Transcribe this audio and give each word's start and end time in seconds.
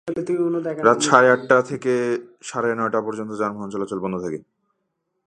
রাত 0.87 0.99
সাড়ে 1.01 1.27
আটটা 1.31 1.57
থেকে 1.61 1.93
সাড়ে 2.41 2.69
নয়টা 2.75 2.99
পর্যন্ত 3.01 3.31
যানবাহন 3.41 3.69
চলাচল 3.69 3.99
বন্ধ 3.99 4.15
থাকে। 4.25 4.39